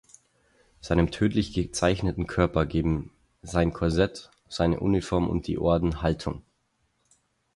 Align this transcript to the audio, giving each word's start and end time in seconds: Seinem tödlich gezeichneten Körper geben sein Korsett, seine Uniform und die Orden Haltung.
Seinem 0.79 1.11
tödlich 1.11 1.53
gezeichneten 1.53 2.25
Körper 2.25 2.65
geben 2.65 3.11
sein 3.43 3.71
Korsett, 3.71 4.31
seine 4.47 4.79
Uniform 4.79 5.29
und 5.29 5.45
die 5.45 5.59
Orden 5.59 6.01
Haltung. 6.01 6.41